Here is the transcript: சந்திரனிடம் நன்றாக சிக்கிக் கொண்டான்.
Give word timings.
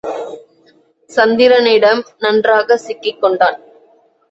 சந்திரனிடம் 1.09 2.01
நன்றாக 2.19 2.77
சிக்கிக் 2.77 3.21
கொண்டான். 3.21 3.57